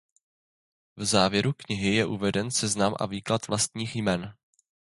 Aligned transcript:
V 0.97 1.03
závěru 1.05 1.53
knihy 1.53 1.95
je 1.95 2.05
uveden 2.05 2.51
seznam 2.51 2.95
a 2.99 3.05
výklad 3.05 3.47
vlastních 3.47 3.95
jmen. 3.95 4.35